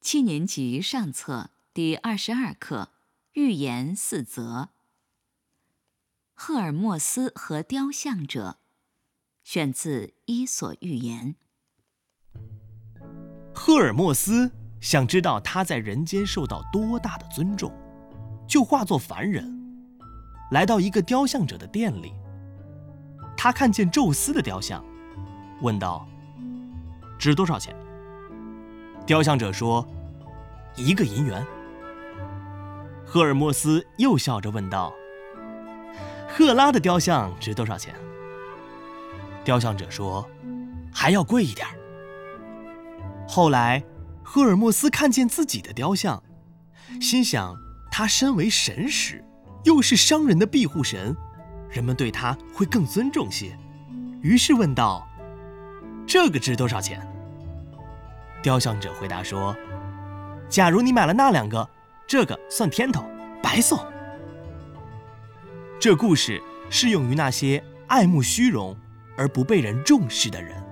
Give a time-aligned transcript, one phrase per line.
[0.00, 2.88] 七年级上册第二十二课
[3.34, 4.70] 《寓言四则》。
[6.32, 8.56] 赫尔墨斯和雕像者，
[9.44, 11.34] 选自《伊索寓言》。
[13.54, 14.50] 赫尔墨斯
[14.80, 17.70] 想知道他在人间受到多大的尊重，
[18.48, 19.46] 就化作凡人，
[20.50, 22.14] 来到一个雕像者的店里。
[23.36, 24.82] 他看见宙斯的雕像，
[25.60, 26.08] 问道
[27.20, 27.76] ：“值多少钱？”
[29.10, 29.84] 雕像者说
[30.78, 31.44] ：“一个银元。”
[33.04, 34.94] 赫尔墨斯又笑着问道
[36.30, 37.92] ：“赫拉的雕像值多少钱？”
[39.42, 40.24] 雕像者说
[40.94, 41.66] ：“还要贵一点。”
[43.26, 43.82] 后来，
[44.22, 46.22] 赫尔墨斯看见自己的雕像，
[47.00, 47.56] 心想：
[47.90, 49.24] 他身为神使，
[49.64, 51.16] 又是商人的庇护神，
[51.68, 53.58] 人们对他会更尊重些，
[54.22, 55.04] 于是问道
[56.06, 57.04] ：“这个值多少钱？”
[58.42, 59.54] 雕像者回答说
[60.48, 61.68] ：“假如你买了那两个，
[62.06, 63.04] 这个算天头，
[63.42, 63.78] 白送。”
[65.78, 68.76] 这故事适用于那些爱慕虚荣
[69.16, 70.62] 而不被人重视的人。